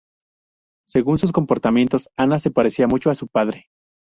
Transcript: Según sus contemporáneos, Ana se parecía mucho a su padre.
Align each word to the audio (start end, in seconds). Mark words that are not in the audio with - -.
Según 0.87 1.19
sus 1.19 1.31
contemporáneos, 1.31 2.09
Ana 2.17 2.39
se 2.39 2.49
parecía 2.49 2.87
mucho 2.87 3.11
a 3.11 3.13
su 3.13 3.27
padre. 3.27 3.67